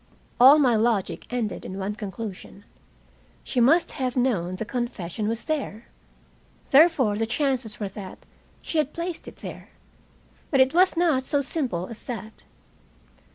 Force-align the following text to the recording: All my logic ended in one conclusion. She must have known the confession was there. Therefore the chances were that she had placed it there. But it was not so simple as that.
All 0.39 0.57
my 0.57 0.75
logic 0.75 1.31
ended 1.31 1.63
in 1.63 1.77
one 1.77 1.93
conclusion. 1.93 2.65
She 3.43 3.59
must 3.59 3.91
have 3.91 4.17
known 4.17 4.55
the 4.55 4.65
confession 4.65 5.27
was 5.27 5.45
there. 5.45 5.85
Therefore 6.71 7.15
the 7.19 7.27
chances 7.27 7.79
were 7.79 7.89
that 7.89 8.17
she 8.63 8.79
had 8.79 8.93
placed 8.93 9.27
it 9.27 9.35
there. 9.35 9.69
But 10.49 10.59
it 10.59 10.73
was 10.73 10.97
not 10.97 11.23
so 11.23 11.41
simple 11.41 11.85
as 11.85 12.01
that. 12.05 12.41